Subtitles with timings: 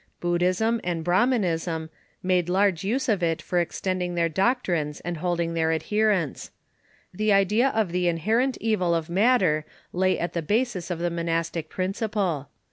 [0.19, 1.91] Buddhism and Brahminism
[2.23, 6.49] made large use of it for extending their doctrines and holding their adherents.
[7.13, 11.69] The idea of the inherent evil of matter lay at the basis of the monastic
[11.69, 12.49] principle.